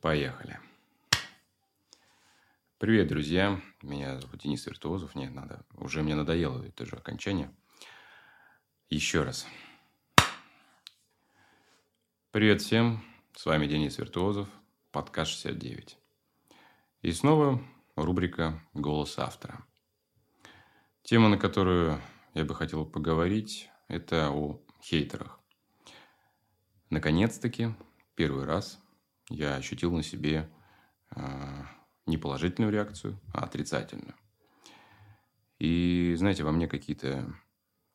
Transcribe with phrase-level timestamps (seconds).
[0.00, 0.60] Поехали.
[2.78, 3.60] Привет, друзья.
[3.82, 5.16] Меня зовут Денис Виртуозов.
[5.16, 5.66] Нет, надо.
[5.74, 7.52] Уже мне надоело это же окончание.
[8.90, 9.44] Еще раз.
[12.30, 13.04] Привет всем.
[13.34, 14.48] С вами Денис Виртуозов.
[14.92, 15.98] Подкаст 69.
[17.02, 17.60] И снова
[17.96, 19.66] рубрика «Голос автора».
[21.02, 22.00] Тема, на которую
[22.34, 25.40] я бы хотел поговорить, это о хейтерах.
[26.88, 27.74] Наконец-таки,
[28.14, 28.80] первый раз
[29.30, 30.48] я ощутил на себе
[31.14, 31.64] э,
[32.06, 34.14] не положительную реакцию, а отрицательную.
[35.58, 37.34] И, знаете, во мне какие-то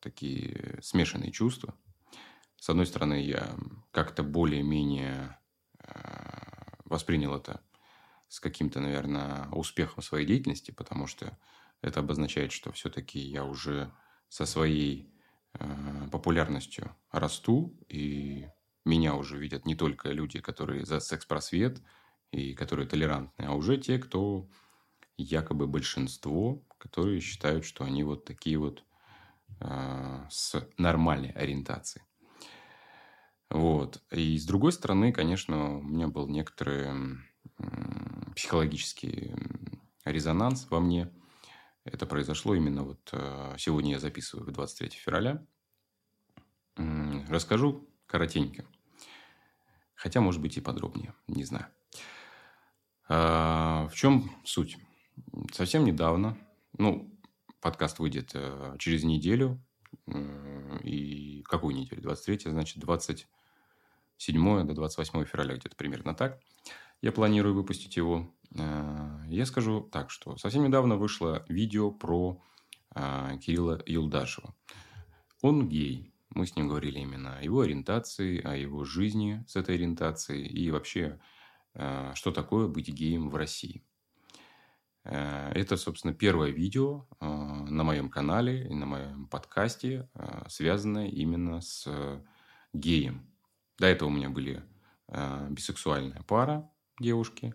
[0.00, 1.74] такие смешанные чувства.
[2.56, 3.56] С одной стороны, я
[3.90, 5.38] как-то более-менее
[5.78, 7.62] э, воспринял это
[8.28, 11.38] с каким-то, наверное, успехом своей деятельности, потому что
[11.80, 13.92] это обозначает, что все-таки я уже
[14.28, 15.12] со своей
[15.54, 18.48] э, популярностью расту, и
[18.84, 21.80] меня уже видят не только люди, которые за секс-просвет
[22.32, 24.48] и которые толерантны, а уже те, кто
[25.16, 28.84] якобы большинство, которые считают, что они вот такие вот
[29.60, 32.04] э, с нормальной ориентацией.
[33.50, 34.02] Вот.
[34.10, 37.20] И с другой стороны, конечно, у меня был некоторый
[38.34, 39.32] психологический
[40.04, 41.10] резонанс во мне.
[41.84, 45.46] Это произошло именно вот э, сегодня я записываю 23 февраля.
[47.28, 48.64] Расскажу коротенько.
[50.04, 51.14] Хотя, может быть, и подробнее.
[51.28, 51.66] Не знаю.
[53.08, 54.76] А, в чем суть?
[55.50, 56.36] Совсем недавно,
[56.76, 57.10] ну,
[57.62, 59.64] подкаст выйдет э, через неделю.
[60.82, 62.02] И какую неделю?
[62.02, 66.38] 23, значит, 27 до 28 февраля где-то примерно так.
[67.00, 68.30] Я планирую выпустить его.
[68.54, 72.42] Э, я скажу так, что совсем недавно вышло видео про
[72.94, 74.54] э, Кирилла Юлдашева.
[75.40, 76.13] Он гей.
[76.34, 80.70] Мы с ним говорили именно о его ориентации, о его жизни с этой ориентацией и
[80.70, 81.20] вообще,
[81.74, 83.84] э, что такое быть геем в России.
[85.04, 90.08] Э, это, собственно, первое видео э, на моем канале и на моем подкасте,
[90.48, 91.88] связанное именно с
[92.72, 93.30] геем.
[93.78, 94.62] До этого у меня были
[95.50, 96.68] бисексуальная пара,
[96.98, 97.54] девушки.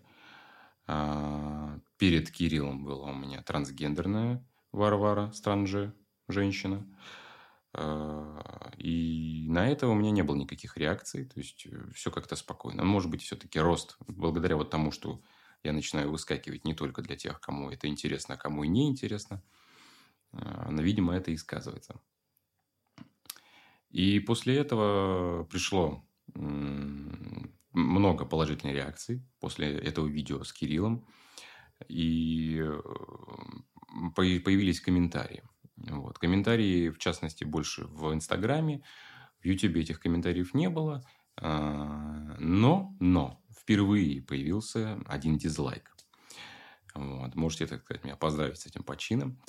[0.86, 5.94] Перед Кириллом была у меня трансгендерная Варвара Странже,
[6.28, 6.86] женщина.
[7.72, 11.24] А, и на это у меня не было никаких реакций.
[11.24, 12.84] То есть, э, все как-то спокойно.
[12.84, 15.20] Может быть, все-таки рост, благодаря вот тому, что
[15.62, 19.42] я начинаю выскакивать не только для тех, кому это интересно, а кому и не интересно.
[20.32, 22.00] А, но, видимо, это и сказывается.
[23.90, 26.04] И после этого пришло
[27.72, 31.06] много положительной реакций после этого видео с Кириллом.
[31.88, 32.80] И э,
[34.14, 35.42] появились комментарии.
[35.80, 36.18] Вот.
[36.18, 38.82] Комментарии, в частности, больше в Инстаграме.
[39.40, 41.02] В Ютубе этих комментариев не было.
[41.36, 45.90] А, но, но, впервые появился один дизлайк.
[46.94, 47.34] Вот.
[47.34, 49.40] Можете, так сказать, меня поздравить с этим почином.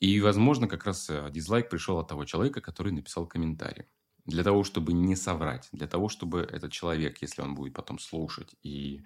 [0.00, 3.84] И, возможно, как раз э, дизлайк пришел от того человека, который написал комментарий.
[4.24, 8.54] Для того, чтобы не соврать, для того, чтобы этот человек, если он будет потом слушать
[8.62, 9.04] и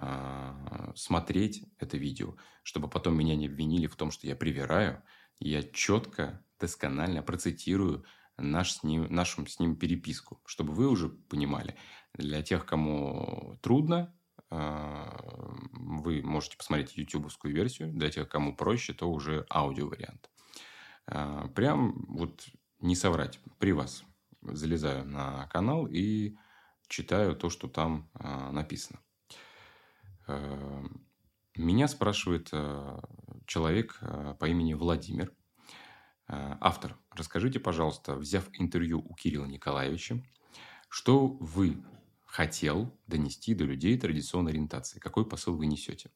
[0.00, 5.02] э, смотреть это видео, чтобы потом меня не обвинили в том, что я привираю,
[5.48, 8.04] я четко, досконально процитирую
[8.36, 11.76] наш с ним, нашу с ним переписку, чтобы вы уже понимали.
[12.14, 14.14] Для тех, кому трудно,
[14.50, 15.18] а,
[15.72, 17.92] вы можете посмотреть ютубовскую версию.
[17.92, 20.30] Для тех, кому проще, то уже аудио-вариант.
[21.06, 22.46] А, прям вот
[22.80, 24.04] не соврать, при вас
[24.42, 26.36] залезаю на канал и
[26.88, 29.00] читаю то, что там а, написано.
[31.54, 32.50] Меня спрашивает
[33.46, 35.32] человек э, по имени Владимир.
[36.28, 40.22] Э, автор, расскажите, пожалуйста, взяв интервью у Кирилла Николаевича,
[40.88, 41.82] что вы
[42.24, 44.98] хотел донести до людей традиционной ориентации?
[44.98, 46.10] Какой посыл вы несете?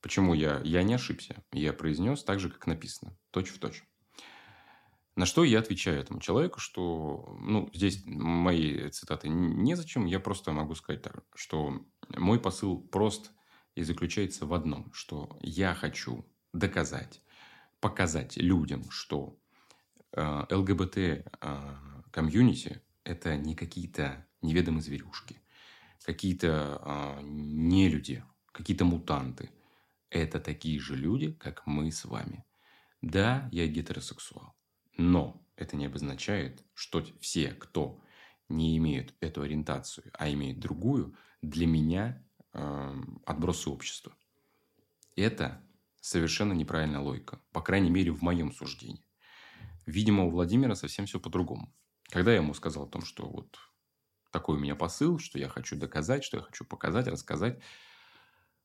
[0.00, 1.42] Почему я, я не ошибся?
[1.52, 3.84] Я произнес так же, как написано, точь в точь.
[5.14, 10.74] На что я отвечаю этому человеку, что, ну, здесь мои цитаты незачем, я просто могу
[10.74, 11.84] сказать так, что
[12.16, 13.32] мой посыл прост
[13.74, 17.20] и заключается в одном, что я хочу доказать,
[17.80, 19.36] показать людям, что
[20.12, 25.40] э, ЛГБТ-комьюнити э, это не какие-то неведомые зверюшки,
[26.04, 28.22] какие-то э, нелюди,
[28.52, 29.50] какие-то мутанты.
[30.10, 32.44] Это такие же люди, как мы с вами.
[33.00, 34.54] Да, я гетеросексуал,
[34.96, 38.00] но это не обозначает, что все, кто
[38.48, 42.22] не имеют эту ориентацию, а имеют другую, для меня
[42.54, 42.94] э,
[43.24, 44.12] отбросы общества.
[45.16, 45.60] Это
[46.00, 47.40] совершенно неправильная логика.
[47.52, 49.04] По крайней мере, в моем суждении.
[49.86, 51.72] Видимо, у Владимира совсем все по-другому.
[52.08, 53.58] Когда я ему сказал о том, что вот
[54.30, 57.60] такой у меня посыл, что я хочу доказать, что я хочу показать, рассказать.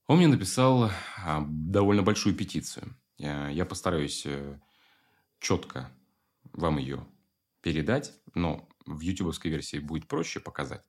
[0.07, 0.89] Он мне написал
[1.23, 2.95] а, довольно большую петицию.
[3.17, 4.59] Я, я постараюсь э,
[5.39, 5.91] четко
[6.53, 7.05] вам ее
[7.61, 10.83] передать, но в ютубовской версии будет проще показать.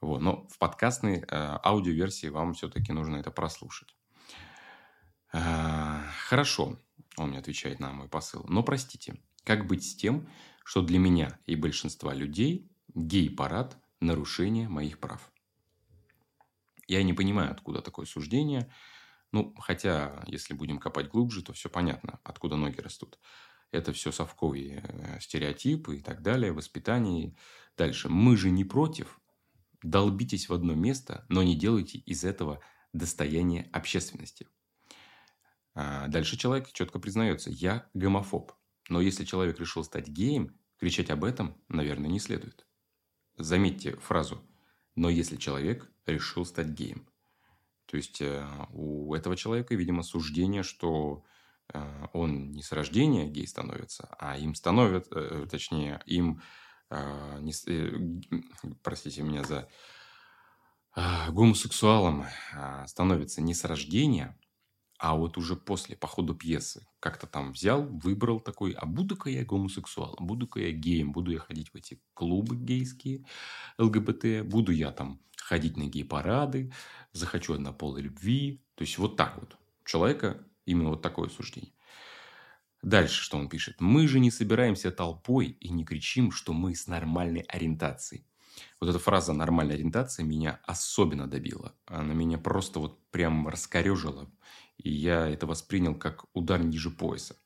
[0.00, 0.20] Вот.
[0.20, 3.96] Но в подкастной э, аудиоверсии вам все-таки нужно это прослушать.
[5.32, 6.78] Э, хорошо,
[7.16, 8.44] он мне отвечает на мой посыл.
[8.48, 10.28] Но простите, как быть с тем,
[10.64, 15.30] что для меня и большинства людей гей-парад– нарушение моих прав?
[16.86, 18.70] Я не понимаю, откуда такое суждение.
[19.32, 23.18] Ну, хотя, если будем копать глубже, то все понятно, откуда ноги растут.
[23.72, 27.34] Это все совковые э, стереотипы и так далее, воспитание.
[27.76, 28.08] Дальше.
[28.08, 29.20] Мы же не против.
[29.86, 32.60] Долбитесь в одно место, но не делайте из этого
[32.92, 34.48] достояние общественности.
[35.74, 38.50] А дальше человек четко признается, я гомофоб.
[38.88, 42.66] Но если человек решил стать геем, кричать об этом, наверное, не следует.
[43.36, 44.42] Заметьте фразу
[44.96, 47.08] «но если человек решил стать геем».
[47.86, 51.24] То есть э, у этого человека, видимо, суждение, что
[51.72, 56.42] э, он не с рождения гей становится, а им становят, э, точнее, им,
[56.90, 57.52] не,
[58.82, 59.68] простите меня за
[61.28, 62.24] гомосексуалом,
[62.54, 64.38] а, становится не с рождения,
[64.98, 69.44] а вот уже после, по ходу пьесы, как-то там взял, выбрал такой, а буду-ка я
[69.44, 73.26] гомосексуалом, буду-ка я геем, буду я ходить в эти клубы гейские,
[73.78, 76.72] ЛГБТ, буду я там ходить на гей-парады,
[77.12, 78.64] захочу однополой любви.
[78.74, 79.56] То есть, вот так вот.
[79.82, 81.72] У человека именно вот такое суждение.
[82.86, 83.80] Дальше, что он пишет.
[83.80, 88.26] Мы же не собираемся толпой и не кричим, что мы с нормальной ориентацией.
[88.80, 91.74] Вот эта фраза «нормальная ориентация» меня особенно добила.
[91.86, 94.30] Она меня просто вот прям раскорежила
[94.78, 97.36] и я это воспринял как удар ниже пояса.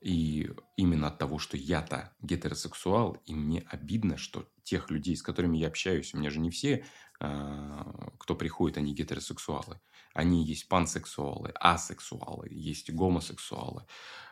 [0.00, 5.56] И именно от того, что я-то гетеросексуал, и мне обидно, что тех людей, с которыми
[5.56, 6.84] я общаюсь, у меня же не все,
[7.20, 9.80] а, кто приходит, они гетеросексуалы.
[10.14, 13.84] Они есть пансексуалы, асексуалы, есть гомосексуалы,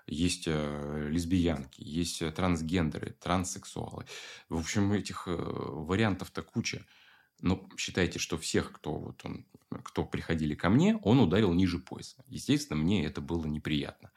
[0.07, 4.05] есть э, лесбиянки, есть трансгендеры, транссексуалы.
[4.49, 6.85] В общем, этих э, вариантов-то куча.
[7.41, 9.47] Но считайте, что всех, кто, вот он,
[9.85, 12.25] кто приходили ко мне, он ударил ниже пояса.
[12.27, 14.11] Естественно, мне это было неприятно.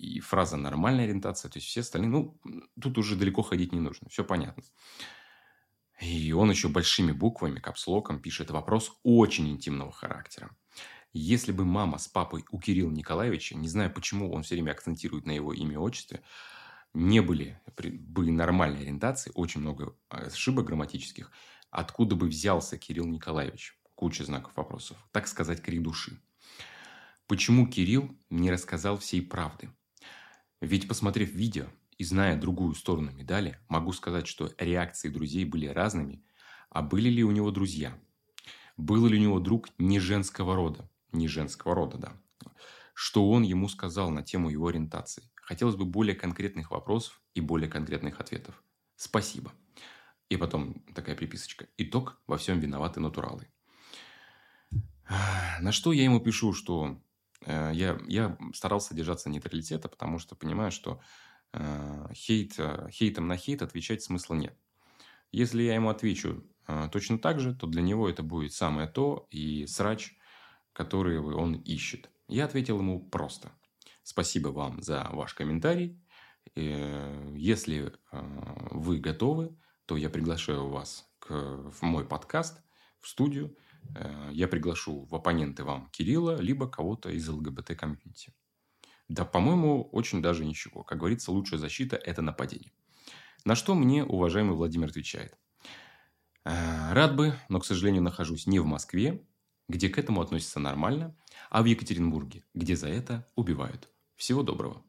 [0.00, 2.40] И фраза «нормальная ориентация», то есть все остальные, ну,
[2.80, 4.62] тут уже далеко ходить не нужно, все понятно.
[6.00, 10.56] И он еще большими буквами, капслоком пишет вопрос очень интимного характера.
[11.12, 15.26] Если бы мама с папой у Кирилла Николаевича, не знаю почему он все время акцентирует
[15.26, 16.22] на его имя и отчестве,
[16.94, 21.30] не были, были нормальной ориентации, очень много ошибок грамматических,
[21.70, 23.78] Откуда бы взялся Кирилл Николаевич?
[23.94, 24.96] Куча знаков вопросов.
[25.12, 26.20] Так сказать, крик души.
[27.28, 29.70] Почему Кирилл не рассказал всей правды?
[30.60, 31.66] Ведь, посмотрев видео
[31.96, 36.22] и зная другую сторону медали, могу сказать, что реакции друзей были разными.
[36.68, 37.98] А были ли у него друзья?
[38.76, 40.88] Был ли у него друг не женского рода?
[41.12, 42.12] Не женского рода, да.
[42.94, 45.30] Что он ему сказал на тему его ориентации?
[45.34, 48.62] Хотелось бы более конкретных вопросов и более конкретных ответов.
[48.96, 49.52] Спасибо.
[50.28, 51.66] И потом такая приписочка.
[51.76, 53.48] Итог во всем виноваты натуралы.
[55.60, 57.02] На что я ему пишу, что
[57.46, 61.00] я, я старался держаться нейтралитета, потому что понимаю, что
[61.52, 64.56] э, хейт, э, хейтом на хейт отвечать смысла нет.
[65.32, 69.26] Если я ему отвечу э, точно так же, то для него это будет самое то
[69.30, 70.16] и срач,
[70.72, 72.10] который он ищет.
[72.28, 73.52] Я ответил ему просто.
[74.02, 76.00] Спасибо вам за ваш комментарий.
[76.56, 82.62] Э, если э, вы готовы, то я приглашаю вас к, в мой подкаст,
[82.98, 83.56] в студию.
[83.94, 88.32] Э, я приглашу в оппоненты вам Кирилла, либо кого-то из ЛГБТ-комьюнити.
[89.08, 90.84] Да, по-моему, очень даже ничего.
[90.84, 92.72] Как говорится, лучшая защита– это нападение.
[93.44, 95.36] На что мне уважаемый Владимир отвечает.
[96.44, 99.26] «Э, рад бы, но, к сожалению, нахожусь не в Москве,
[99.68, 101.16] где к этому относятся нормально,
[101.48, 103.88] а в Екатеринбурге, где за это убивают.
[104.16, 104.84] Всего доброго.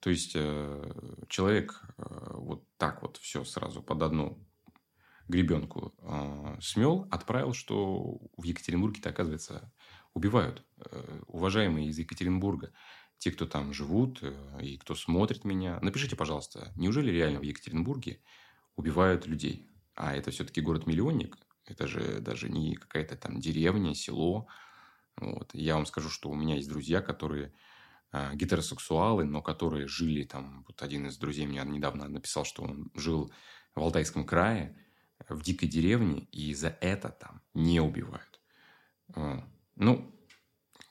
[0.00, 4.46] То есть э, человек э, вот так вот все сразу под одну
[5.28, 9.72] гребенку э, смел, отправил, что в Екатеринбурге-то, оказывается,
[10.14, 10.64] убивают.
[11.26, 12.72] Уважаемые из Екатеринбурга,
[13.18, 14.22] те, кто там живут
[14.60, 18.20] и кто смотрит меня, напишите, пожалуйста, неужели реально в Екатеринбурге
[18.76, 19.70] убивают людей?
[19.94, 24.48] А это все-таки город-миллионник, это же даже не какая-то там деревня, село.
[25.16, 25.50] Вот.
[25.54, 27.52] Я вам скажу, что у меня есть друзья, которые
[28.10, 30.64] а, гетеросексуалы, но которые жили там...
[30.66, 33.32] Вот один из друзей мне недавно написал, что он жил
[33.74, 34.76] в Алтайском крае,
[35.28, 38.40] в дикой деревне, и за это там не убивают.
[39.76, 40.14] Ну,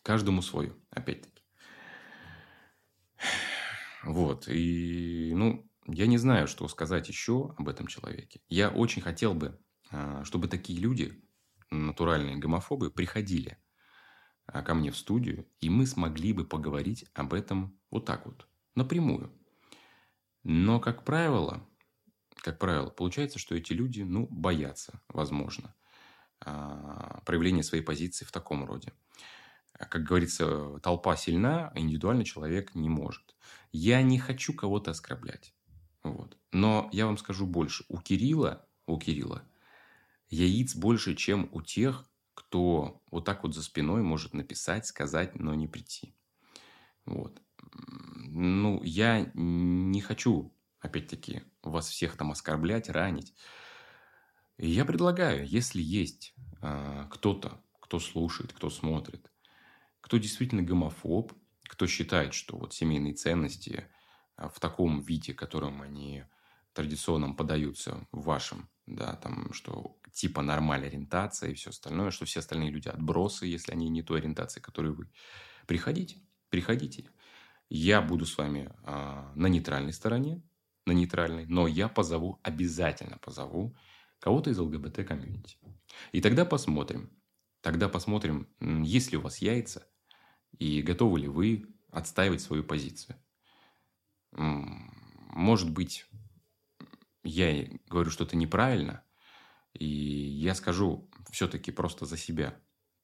[0.03, 1.43] каждому свое, опять-таки.
[4.03, 4.47] Вот.
[4.47, 8.41] И, ну, я не знаю, что сказать еще об этом человеке.
[8.49, 9.59] Я очень хотел бы,
[9.91, 11.23] а, чтобы такие люди,
[11.69, 13.57] натуральные гомофобы, приходили
[14.45, 18.47] а, ко мне в студию, и мы смогли бы поговорить об этом вот так вот,
[18.75, 19.31] напрямую.
[20.43, 21.67] Но, как правило,
[22.41, 25.75] как правило, получается, что эти люди, ну, боятся, возможно,
[26.39, 28.93] а, проявления своей позиции в таком роде.
[29.73, 33.35] Как говорится, толпа сильна, а индивидуальный человек не может.
[33.71, 35.53] Я не хочу кого-то оскорблять.
[36.03, 36.37] Вот.
[36.51, 37.85] Но я вам скажу больше.
[37.87, 39.43] У Кирилла, у Кирилла
[40.29, 45.53] яиц больше, чем у тех, кто вот так вот за спиной может написать, сказать, но
[45.53, 46.15] не прийти.
[47.05, 47.41] Вот.
[47.73, 53.33] Ну, я не хочу, опять-таки, вас всех там оскорблять, ранить.
[54.57, 59.31] я предлагаю, если есть э, кто-то, кто слушает, кто смотрит,
[60.01, 61.33] кто действительно гомофоб,
[61.69, 63.87] кто считает, что вот семейные ценности
[64.35, 66.25] а, в таком виде, которым они
[66.73, 72.39] традиционно подаются в вашем, да, там, что типа нормальная ориентация и все остальное, что все
[72.39, 75.09] остальные люди отбросы, если они не той ориентации, которой вы.
[75.67, 77.09] Приходите, приходите.
[77.69, 80.41] Я буду с вами э, на нейтральной стороне,
[80.85, 83.75] на нейтральной, но я позову, обязательно позову
[84.19, 85.57] кого-то из ЛГБТ-комьюнити.
[86.11, 87.09] И тогда посмотрим,
[87.61, 89.87] тогда посмотрим, есть ли у вас яйца,
[90.57, 93.15] и готовы ли вы отстаивать свою позицию.
[94.31, 96.05] Может быть,
[97.23, 99.03] я говорю что-то неправильно,
[99.73, 102.59] и я скажу все-таки просто за себя,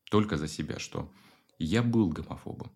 [0.10, 1.14] только за себя, что
[1.60, 2.72] я был гомофобом.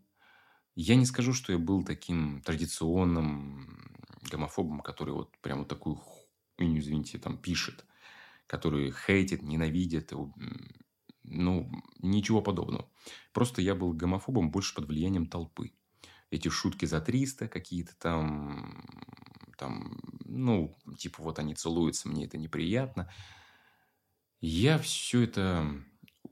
[0.75, 4.00] Я не скажу, что я был таким традиционным
[4.31, 7.85] гомофобом, который вот прям вот такую хуйню, извините, там пишет,
[8.47, 10.13] который хейтит, ненавидит,
[11.23, 12.89] ну, ничего подобного.
[13.33, 15.71] Просто я был гомофобом больше под влиянием толпы.
[16.29, 18.85] Эти шутки за 300 какие-то там,
[19.57, 23.11] там, ну, типа вот они целуются, мне это неприятно.
[24.39, 25.83] Я все это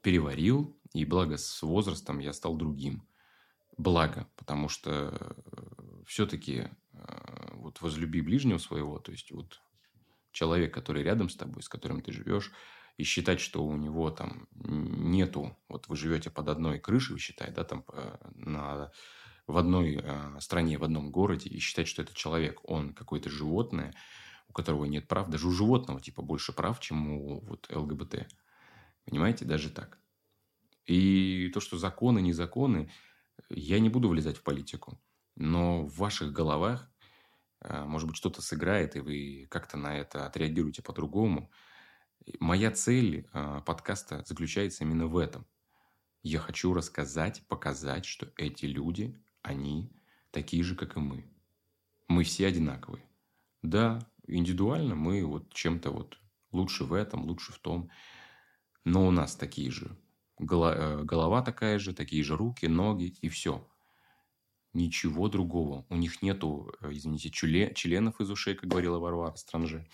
[0.02, 3.08] переварил, и благо с возрастом я стал другим.
[3.78, 6.70] Благо, потому что э, все-таки
[7.70, 9.62] вот возлюби ближнего своего, то есть вот
[10.32, 12.52] человек, который рядом с тобой, с которым ты живешь,
[12.98, 17.56] и считать, что у него там нету, вот вы живете под одной крышей, вы считаете,
[17.56, 18.92] да, там э, на,
[19.46, 23.94] в одной э, стране, в одном городе, и считать, что этот человек, он какое-то животное,
[24.48, 28.28] у которого нет прав, даже у животного типа больше прав, чем у вот ЛГБТ.
[29.06, 30.00] Понимаете, даже так.
[30.88, 32.92] И то, что законы, не законы,
[33.50, 35.00] я не буду влезать в политику.
[35.36, 36.89] Но в ваших головах,
[37.62, 41.52] может быть, что-то сыграет, и вы как-то на это отреагируете по-другому–
[42.40, 45.46] Моя цель э, подкаста заключается именно в этом.
[46.22, 49.92] Я хочу рассказать, показать, что эти люди, они
[50.32, 51.26] такие же, как и мы.
[52.08, 53.04] Мы все одинаковые.
[53.62, 56.20] Да, индивидуально мы вот чем-то вот
[56.52, 57.90] лучше в этом, лучше в том.
[58.84, 59.98] Но у нас такие же.
[60.40, 63.68] Э, голова такая же, такие же руки, ноги и все.
[64.74, 65.86] Ничего другого.
[65.90, 69.88] У них нету, э, извините, членов из ушей, как говорила Варвара Странже.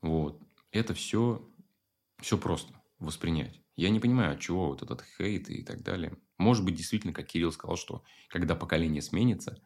[0.00, 1.48] Вот это все,
[2.20, 3.60] все просто воспринять.
[3.76, 6.16] Я не понимаю, от чего вот этот хейт и так далее.
[6.38, 9.60] Может быть, действительно, как Кирилл сказал, что когда поколение сменится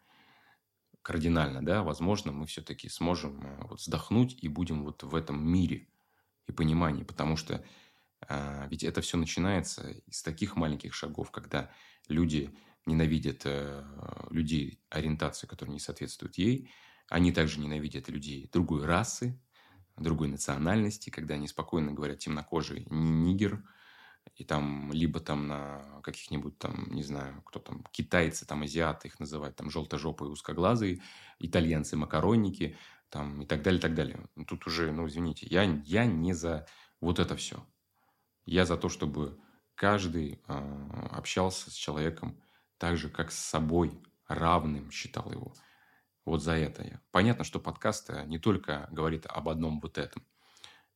[1.03, 5.89] кардинально, да, возможно, мы все-таки сможем э, вот вздохнуть и будем вот в этом мире
[6.47, 7.65] и понимании, потому что
[8.29, 11.71] а, ведь это все начинается из таких маленьких шагов, когда
[12.09, 12.55] люди
[12.87, 16.71] ненавидят а, людей ориентации, которые не соответствуют ей,
[17.09, 19.41] они также ненавидят людей другой расы,
[19.97, 23.63] другой национальности, когда они спокойно говорят темнокожий нигер,
[24.37, 29.21] и там либо там на каких-нибудь там, не знаю, кто там, китайцы, там азиаты их
[29.21, 31.03] называют, там желтожопые узкоглазые,
[31.39, 32.77] итальянцы макаронники,
[33.11, 34.27] там и так далее, и так далее.
[34.49, 36.67] Тут уже, ну, извините, я, я не за
[37.01, 37.65] вот это все.
[38.45, 39.39] Я за то, чтобы
[39.75, 42.41] каждый э, общался с человеком
[42.85, 43.99] так же, как с собой,
[44.29, 45.55] равным считал его.
[46.27, 47.01] Вот за это я.
[47.13, 50.23] Понятно, что подкаст э, не только говорит об одном вот этом.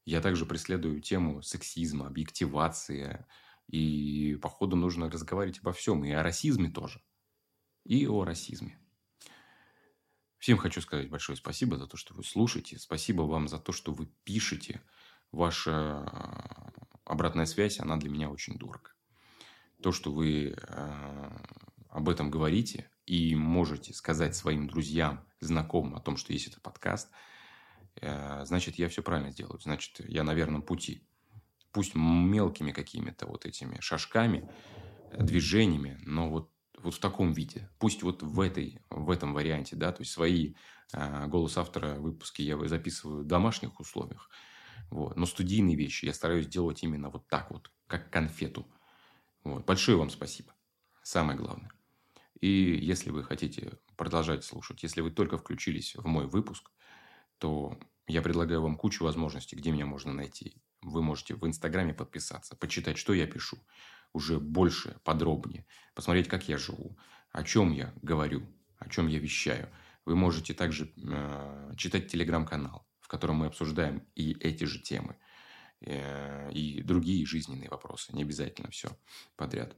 [0.05, 3.25] Я также преследую тему сексизма, объективации.
[3.69, 6.05] И, походу, нужно разговаривать обо всем.
[6.05, 7.01] И о расизме тоже.
[7.85, 8.79] И о расизме.
[10.37, 12.79] Всем хочу сказать большое спасибо за то, что вы слушаете.
[12.79, 14.83] Спасибо вам за то, что вы пишете.
[15.33, 18.91] Ваша э, обратная связь, она для меня очень дорого.
[19.83, 21.31] То, что вы э,
[21.89, 27.11] об этом говорите, и можете сказать своим друзьям, знакомым о том, что есть этот подкаст,
[28.01, 29.59] э, значит, я все правильно сделаю.
[29.61, 31.07] Значит, я на верном пути.
[31.73, 34.51] Пусть мелкими какими-то вот этими шажками,
[35.19, 36.51] движениями, но вот
[36.83, 37.69] вот в таком виде.
[37.79, 40.55] Пусть вот в, этой, в этом варианте, да, то есть свои
[40.93, 44.31] э, голос автора выпуски я записываю в домашних условиях,
[44.91, 45.17] вот.
[45.17, 48.67] Но студийные вещи я стараюсь делать именно вот так вот, как конфету.
[49.45, 49.65] Вот.
[49.65, 50.53] Большое вам спасибо.
[51.03, 51.78] Самое главное.
[52.41, 56.71] И если вы хотите продолжать слушать, если вы только включились в мой выпуск,
[57.39, 60.63] то я предлагаю вам кучу возможностей, где меня можно найти.
[60.83, 63.59] Вы можете в Инстаграме подписаться, почитать, что я пишу,
[64.13, 66.97] уже больше, подробнее, посмотреть, как я живу,
[67.31, 68.47] о чем я говорю,
[68.79, 69.69] о чем я вещаю.
[70.05, 75.17] Вы можете также э, читать телеграм-канал в котором мы обсуждаем и эти же темы,
[75.81, 78.15] э, и другие жизненные вопросы.
[78.15, 78.91] Не обязательно все
[79.35, 79.75] подряд.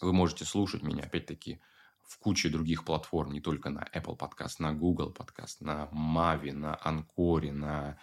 [0.00, 1.60] Вы можете слушать меня, опять-таки,
[2.02, 6.78] в куче других платформ, не только на Apple Podcast, на Google Podcast, на Mavi, на
[6.82, 7.98] Анкоре, на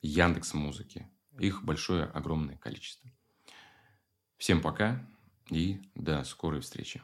[0.00, 1.10] Яндекс Музыке.
[1.38, 3.10] Их большое, огромное количество.
[4.38, 5.06] Всем пока
[5.50, 7.02] и до скорой встречи.